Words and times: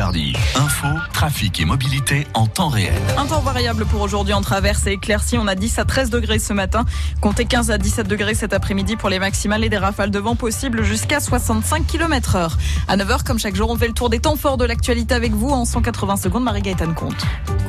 Info, 0.00 0.86
trafic 1.12 1.60
et 1.60 1.64
mobilité 1.64 2.24
en 2.34 2.46
temps 2.46 2.68
réel. 2.68 2.92
Un 3.16 3.26
temps 3.26 3.40
variable 3.40 3.84
pour 3.84 4.00
aujourd'hui 4.00 4.32
en 4.32 4.42
traverse 4.42 4.86
et 4.86 4.92
éclairci. 4.92 5.36
On 5.36 5.48
a 5.48 5.56
10 5.56 5.80
à 5.80 5.84
13 5.84 6.10
degrés 6.10 6.38
ce 6.38 6.52
matin. 6.52 6.84
Comptez 7.20 7.46
15 7.46 7.72
à 7.72 7.78
17 7.78 8.06
degrés 8.06 8.34
cet 8.34 8.52
après-midi 8.52 8.94
pour 8.94 9.08
les 9.08 9.18
maximales 9.18 9.64
et 9.64 9.68
des 9.68 9.76
rafales 9.76 10.12
de 10.12 10.18
vent 10.20 10.36
possibles 10.36 10.84
jusqu'à 10.84 11.18
65 11.18 11.84
km 11.84 12.36
heure. 12.36 12.58
À 12.86 12.96
9h, 12.96 13.24
comme 13.24 13.40
chaque 13.40 13.56
jour, 13.56 13.70
on 13.70 13.76
fait 13.76 13.88
le 13.88 13.92
tour 13.92 14.08
des 14.08 14.20
temps 14.20 14.36
forts 14.36 14.56
de 14.56 14.64
l'actualité 14.64 15.14
avec 15.14 15.32
vous 15.32 15.50
en 15.50 15.64
180 15.64 16.16
secondes. 16.16 16.44
Marie-Gaëtane 16.44 16.94
Comte. 16.94 17.26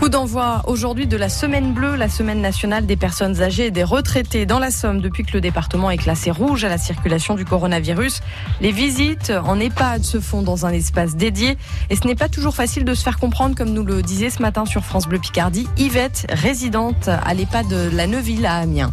D'envoi 0.10 0.64
aujourd'hui 0.66 1.06
de 1.06 1.18
la 1.18 1.30
semaine 1.30 1.72
bleue, 1.72 1.96
la 1.96 2.10
semaine 2.10 2.42
nationale 2.42 2.88
des 2.88 2.96
personnes 2.96 3.44
âgées 3.44 3.68
et 3.68 3.72
des 3.72 3.84
retraités 3.84 4.48
dans 4.48 4.58
la 4.58 4.72
Somme 4.72 5.02
depuis 5.02 5.24
que 5.24 5.34
le 5.34 5.42
département 5.42 5.92
est 5.92 5.98
classé 5.98 6.32
rouge 6.32 6.64
à 6.64 6.70
la 6.70 6.80
circulation 6.80 7.36
du 7.36 7.46
coronavirus. 7.46 8.22
Les 8.60 8.72
visites 8.72 9.32
en 9.46 9.60
EHPAD 9.60 10.04
se 10.04 10.20
font 10.20 10.42
dans 10.42 10.66
un 10.66 10.72
espace 10.72 11.16
dédié 11.16 11.58
et 11.92 11.96
ce 11.96 12.08
n'est 12.08 12.16
pas 12.16 12.28
toujours 12.28 12.56
facile 12.56 12.86
de 12.86 12.96
se 12.96 13.04
faire 13.04 13.20
comprendre 13.20 13.56
comme 13.56 13.70
nous 13.70 13.84
le 13.84 14.02
disait 14.02 14.32
ce 14.32 14.42
matin 14.42 14.66
sur 14.66 14.84
France 14.84 15.08
Bleu 15.08 15.20
Picardie. 15.20 15.68
Yvette, 15.78 16.26
résidente 16.32 17.08
à 17.08 17.34
l'EHPAD 17.36 17.68
de 17.68 17.96
la 17.96 18.08
Neuville 18.08 18.48
à 18.48 18.56
Amiens. 18.56 18.92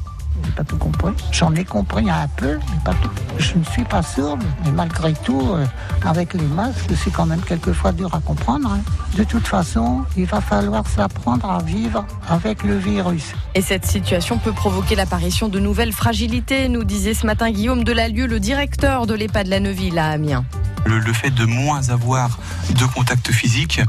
Pas 0.56 0.64
tout 0.64 0.78
compris. 0.78 1.12
J'en 1.32 1.54
ai 1.54 1.64
compris 1.64 2.08
un 2.08 2.26
peu, 2.36 2.54
mais 2.70 2.80
pas 2.82 2.94
tout. 2.94 3.10
Je 3.38 3.56
ne 3.56 3.64
suis 3.64 3.84
pas 3.84 4.02
sourde, 4.02 4.42
mais 4.64 4.70
malgré 4.70 5.12
tout, 5.12 5.50
euh, 5.52 5.66
avec 6.02 6.32
les 6.32 6.40
masques, 6.46 6.90
c'est 6.96 7.10
quand 7.12 7.26
même 7.26 7.42
quelquefois 7.42 7.92
dur 7.92 8.14
à 8.14 8.20
comprendre. 8.20 8.70
hein. 8.72 8.80
De 9.18 9.24
toute 9.24 9.46
façon, 9.46 10.02
il 10.16 10.24
va 10.24 10.40
falloir 10.40 10.86
s'apprendre 10.88 11.50
à 11.50 11.62
vivre 11.62 12.06
avec 12.30 12.62
le 12.64 12.78
virus. 12.78 13.34
Et 13.54 13.60
cette 13.60 13.84
situation 13.84 14.38
peut 14.38 14.52
provoquer 14.52 14.94
l'apparition 14.94 15.48
de 15.50 15.58
nouvelles 15.58 15.92
fragilités, 15.92 16.68
nous 16.70 16.84
disait 16.84 17.12
ce 17.12 17.26
matin 17.26 17.50
Guillaume 17.50 17.84
Delalieu, 17.84 18.26
le 18.26 18.40
directeur 18.40 19.06
de 19.06 19.12
l'EHPAD 19.14 19.44
de 19.46 19.50
la 19.50 19.60
Neuville 19.60 19.98
à 19.98 20.08
Amiens. 20.08 20.44
Le, 20.86 20.98
le 21.00 21.12
fait 21.12 21.30
de 21.30 21.44
moins 21.44 21.88
avoir 21.90 22.38
de 22.70 22.84
contact 22.86 23.30
physique 23.30 23.82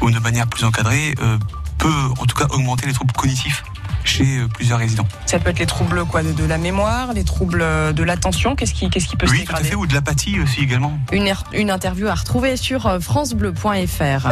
ou 0.00 0.10
de 0.10 0.18
manière 0.20 0.46
plus 0.46 0.64
encadrée 0.64 1.14
euh, 1.20 1.36
peut 1.76 1.92
en 2.18 2.24
tout 2.24 2.36
cas 2.36 2.46
augmenter 2.50 2.86
les 2.86 2.92
troubles 2.94 3.12
cognitifs 3.12 3.62
chez 4.14 4.38
euh, 4.38 4.46
plusieurs 4.48 4.78
résidents. 4.78 5.06
Ça 5.26 5.38
peut 5.38 5.50
être 5.50 5.58
les 5.58 5.66
troubles 5.66 6.04
quoi, 6.04 6.22
de, 6.22 6.32
de 6.32 6.44
la 6.44 6.58
mémoire, 6.58 7.12
les 7.12 7.24
troubles 7.24 7.62
euh, 7.62 7.92
de 7.92 8.02
l'attention. 8.04 8.54
Qu'est-ce 8.56 8.74
qui, 8.74 8.88
qu'est-ce 8.90 9.08
qui 9.08 9.16
peut 9.16 9.26
se 9.26 9.32
Oui, 9.32 9.38
tout 9.38 9.42
à 9.42 9.46
dégrader 9.56 9.68
fait, 9.70 9.74
ou 9.74 9.86
de 9.86 9.94
l'apathie 9.94 10.38
aussi 10.40 10.60
également. 10.60 10.96
Une, 11.12 11.26
er- 11.26 11.44
une 11.52 11.70
interview 11.70 12.06
à 12.06 12.14
retrouver 12.14 12.56
sur 12.56 12.86
euh, 12.86 13.00
francebleu.fr. 13.00 14.28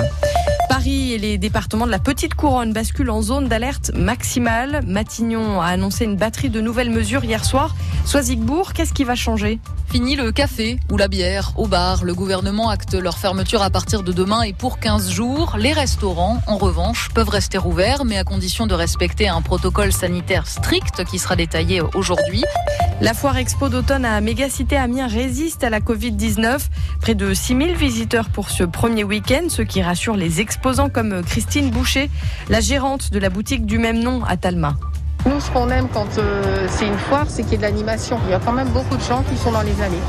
Paris 0.83 1.13
et 1.13 1.19
les 1.19 1.39
départements 1.39 1.87
de 1.87 1.93
la 1.93 2.01
Petite 2.01 2.35
Couronne 2.35 2.73
basculent 2.73 3.11
en 3.11 3.23
zone 3.23 3.47
d'alerte 3.47 3.93
maximale. 3.95 4.83
Matignon 4.85 5.61
a 5.61 5.67
annoncé 5.67 6.05
une 6.05 6.17
batterie 6.17 6.51
de 6.51 6.61
nouvelles 6.61 6.91
mesures 6.91 7.23
hier 7.23 7.45
soir. 7.45 7.77
Soisigbourg, 8.05 8.73
qu'est-ce 8.73 8.93
qui 8.93 9.05
va 9.05 9.15
changer? 9.15 9.61
Fini 9.93 10.17
le 10.17 10.33
café 10.33 10.81
ou 10.91 10.97
la 10.97 11.07
bière 11.07 11.53
au 11.57 11.69
bar. 11.69 12.03
Le 12.03 12.15
gouvernement 12.15 12.69
acte 12.69 12.95
leur 12.95 13.17
fermeture 13.17 13.63
à 13.63 13.71
partir 13.71 14.03
de 14.03 14.11
demain 14.11 14.43
et 14.43 14.55
pour 14.55 14.81
15 14.81 15.09
jours. 15.09 15.55
Les 15.57 15.73
restaurants, 15.73 16.41
en 16.49 16.57
revanche, 16.57 17.11
peuvent 17.15 17.29
rester 17.29 17.59
ouverts, 17.59 18.05
mais 18.05 18.19
à 18.19 18.25
condition 18.25 18.67
de 18.67 18.75
respecter 18.75 19.29
un 19.29 19.41
protocole 19.41 19.93
sanitaire 19.93 20.49
strict 20.49 21.05
qui 21.05 21.21
sera 21.21 21.37
détaillé 21.37 21.81
aujourd'hui. 21.95 22.43
La 23.03 23.15
foire 23.15 23.37
expo 23.37 23.69
d'automne 23.69 24.05
à 24.05 24.21
Mégacité 24.21 24.77
Amiens 24.77 25.09
résiste 25.09 25.65
à 25.65 25.71
la 25.71 25.81
Covid-19. 25.81 26.61
Près 27.01 27.17
de 27.17 27.35
6000 27.35 27.75
visiteurs 27.75 28.29
pour 28.29 28.49
ce 28.49 28.63
premier 28.63 29.03
week-end, 29.03 29.49
ce 29.49 29.63
qui 29.63 29.83
rassure 29.83 30.15
les 30.15 30.41
exposants 30.41 30.89
comme 30.89 31.25
Christine 31.25 31.71
Boucher, 31.71 32.11
la 32.49 32.61
gérante 32.61 33.11
de 33.11 33.19
la 33.19 33.29
boutique 33.29 33.67
du 33.67 33.79
même 33.79 33.99
nom 33.99 34.23
à 34.23 34.37
Talma. 34.37 34.77
Nous, 35.25 35.41
ce 35.41 35.51
qu'on 35.51 35.71
aime 35.71 35.87
quand 35.93 36.19
euh, 36.19 36.67
c'est 36.69 36.87
une 36.87 36.99
foire, 36.99 37.27
c'est 37.29 37.43
qu'il 37.43 37.53
y 37.53 37.55
ait 37.55 37.59
de 37.59 37.63
l'animation. 37.63 38.19
Il 38.27 38.33
y 38.33 38.35
a 38.35 38.41
quand 38.41 38.53
même 38.53 38.69
beaucoup 38.69 38.97
de 38.97 39.03
gens 39.03 39.23
qui 39.23 39.37
sont 39.37 39.53
dans 39.53 39.63
les 39.63 39.81
allées. 39.81 40.01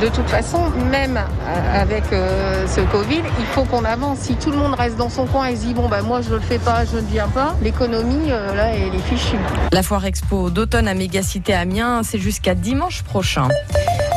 De 0.00 0.08
toute 0.08 0.28
façon, 0.28 0.70
même 0.90 1.16
euh, 1.16 1.82
avec 1.82 2.04
euh, 2.12 2.66
ce 2.68 2.80
Covid, 2.82 3.22
il 3.38 3.46
faut 3.46 3.64
qu'on 3.64 3.84
avance. 3.84 4.18
Si 4.20 4.36
tout 4.36 4.52
le 4.52 4.56
monde 4.56 4.74
reste 4.74 4.96
dans 4.96 5.10
son 5.10 5.26
coin 5.26 5.46
et 5.46 5.56
se 5.56 5.64
dit 5.64 5.74
bon 5.74 5.88
bah 5.88 6.02
moi 6.02 6.20
je 6.20 6.34
le 6.34 6.40
fais 6.40 6.58
pas, 6.58 6.84
je 6.84 6.98
ne 6.98 7.06
viens 7.06 7.28
pas, 7.28 7.56
l'économie 7.62 8.28
là 8.28 8.68
elle 8.74 8.94
est 8.94 9.02
fichue. 9.08 9.38
La 9.72 9.82
foire 9.82 10.04
expo 10.04 10.50
d'automne 10.50 10.86
à 10.86 10.94
Mégacité 10.94 11.54
Amiens, 11.54 12.02
c'est 12.04 12.18
jusqu'à 12.18 12.54
dimanche 12.54 13.02
prochain. 13.02 13.48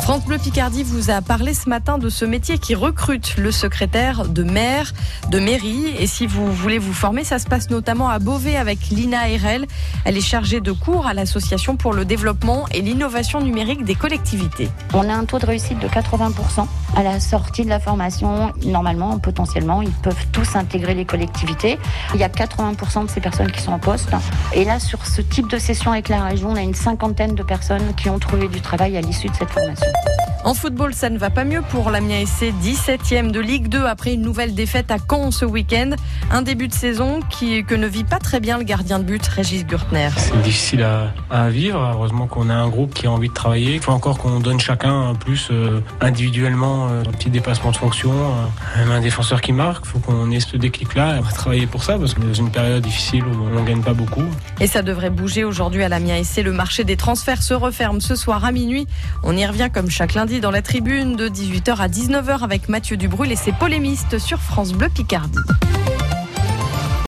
France 0.02 0.26
Bleu 0.26 0.40
Picardie 0.40 0.84
vous 0.84 1.12
a 1.12 1.22
parlé 1.22 1.54
ce 1.54 1.70
matin 1.70 2.00
de 2.00 2.10
ce 2.10 2.26
métier 2.26 2.58
qui 2.58 2.74
recrute 2.74 3.38
le 3.38 3.52
secrétaire 3.52 4.28
de 4.28 4.42
maire, 4.44 4.94
de 5.30 5.40
mairie. 5.40 5.94
Et 6.00 6.08
si 6.08 6.26
vous 6.26 6.52
voulez 6.52 6.80
vous 6.80 6.92
former, 6.92 7.24
ça 7.24 7.38
se 7.38 7.46
passe 7.46 7.70
notamment 7.70 8.10
à 8.10 8.18
Beauvais 8.18 8.58
avec 8.58 8.90
Lina 8.90 9.20
RL. 9.22 9.68
Elle 10.04 10.18
est 10.18 10.22
chargée 10.22 10.60
de 10.60 10.72
cours 10.72 11.06
à 11.06 11.14
l'Association 11.14 11.78
pour 11.78 11.94
le 11.94 12.04
développement 12.04 12.66
et 12.74 12.82
l'innovation 12.82 13.42
numérique 13.42 13.86
des 13.86 13.94
collectivités. 13.94 14.70
On 14.94 15.08
a 15.08 15.14
un 15.14 15.26
taux 15.26 15.38
de 15.38 15.46
réussite 15.46 15.80
de 15.80 15.88
80% 15.88 16.66
à 16.96 17.04
la 17.04 17.20
sortie 17.20 17.64
de 17.64 17.70
la 17.70 17.80
formation. 17.80 18.52
Normalement, 18.66 19.20
potentiellement, 19.20 19.82
ils 19.84 19.92
peuvent 19.92 20.28
tous 20.32 20.56
intégrer 20.56 20.96
les 20.96 21.06
collectivités. 21.06 21.78
Il 22.16 22.20
y 22.20 22.24
a 22.24 22.30
80% 22.30 23.06
de 23.06 23.10
ces 23.10 23.22
personnes 23.22 23.52
qui 23.52 23.62
sont 23.62 23.72
en 23.72 23.80
poste. 23.80 24.10
Et 24.54 24.66
là, 24.66 24.80
sur 24.80 25.06
ce 25.06 25.22
type 25.22 25.48
de 25.48 25.60
session 25.60 25.92
avec 25.92 26.10
la 26.10 26.24
région, 26.24 26.50
on 26.50 26.56
a 26.56 26.62
une 26.62 26.76
cinquantaine 26.76 27.36
de 27.36 27.44
personnes 27.44 27.94
qui 27.96 28.10
ont 28.10 28.20
trouvé 28.20 28.48
du 28.48 28.62
travail 28.62 28.98
à 28.98 29.02
l'issue 29.02 29.30
de 29.30 29.36
cette 29.36 29.52
formation. 29.52 29.91
あ! 29.94 30.21
En 30.44 30.56
football, 30.56 30.96
ça 30.96 31.12
ne 31.12 31.20
va 31.20 31.30
pas 31.30 31.44
mieux 31.44 31.62
pour 31.62 31.92
l'Amiens 31.92 32.26
SC, 32.26 32.46
17e 32.64 33.30
de 33.30 33.40
Ligue 33.40 33.68
2 33.68 33.86
après 33.86 34.16
une 34.16 34.24
nouvelle 34.24 34.56
défaite 34.56 34.90
à 34.90 34.98
Caen 34.98 35.30
ce 35.30 35.46
week-end. 35.46 35.92
Un 36.32 36.42
début 36.42 36.68
de 36.68 36.74
saison 36.74 37.20
qui, 37.30 37.64
que 37.64 37.76
ne 37.76 37.86
vit 37.86 38.04
pas 38.04 38.18
très 38.18 38.40
bien 38.40 38.58
le 38.58 38.64
gardien 38.64 38.98
de 38.98 39.04
but, 39.04 39.24
Régis 39.28 39.68
Gurtner. 39.68 40.10
C'est 40.18 40.42
difficile 40.42 40.82
à, 40.82 41.14
à 41.30 41.50
vivre. 41.50 41.80
Heureusement 41.94 42.26
qu'on 42.26 42.50
a 42.50 42.56
un 42.56 42.70
groupe 42.70 42.92
qui 42.96 43.06
a 43.06 43.12
envie 43.12 43.30
de 43.30 43.34
travailler. 43.36 43.76
Il 43.76 43.82
faut 43.82 43.92
encore 43.92 44.18
qu'on 44.18 44.40
donne 44.40 44.60
chacun 44.60 45.10
un 45.10 45.14
plus 45.14 45.50
euh, 45.52 45.80
individuellement 46.02 46.88
euh, 46.90 47.02
un 47.02 47.12
petit 47.12 47.30
dépassement 47.30 47.70
de 47.70 47.78
fonction, 47.78 48.12
euh, 48.12 48.80
même 48.80 48.92
un 48.92 49.02
défenseur 49.02 49.42
qui 49.42 49.54
marque. 49.54 49.86
Il 49.86 49.90
faut 49.90 50.00
qu'on 50.00 50.32
ait 50.32 50.40
ce 50.40 50.58
déclic-là. 50.58 51.18
On 51.20 51.22
va 51.22 51.32
travailler 51.32 51.68
pour 51.68 51.84
ça 51.84 52.00
parce 52.00 52.16
que 52.16 52.20
dans 52.20 52.34
une 52.34 52.50
période 52.50 52.82
difficile 52.82 53.24
où 53.26 53.48
on 53.56 53.62
ne 53.62 53.68
gagne 53.68 53.84
pas 53.84 53.94
beaucoup. 53.94 54.26
Et 54.60 54.66
ça 54.66 54.82
devrait 54.82 55.12
bouger 55.12 55.44
aujourd'hui 55.44 55.84
à 55.84 55.90
l'Amiens 55.90 56.24
SC. 56.24 56.42
Le 56.42 56.52
marché 56.52 56.84
des 56.84 56.98
transferts 56.98 57.44
se 57.44 57.54
referme 57.54 58.02
ce 58.02 58.16
soir 58.16 58.44
à 58.44 58.52
minuit. 58.52 58.88
On 59.22 59.38
y 59.38 59.46
revient 59.46 59.70
comme 59.72 59.92
chaque 59.92 60.16
dans 60.40 60.52
la 60.52 60.62
tribune 60.62 61.16
de 61.16 61.28
18h 61.28 61.76
à 61.78 61.88
19h 61.90 62.44
avec 62.44 62.70
Mathieu 62.70 62.96
Dubrul 62.96 63.32
et 63.32 63.36
ses 63.36 63.52
polémistes 63.52 64.18
sur 64.18 64.40
France 64.40 64.72
Bleu 64.72 64.88
Picardie. 64.88 65.38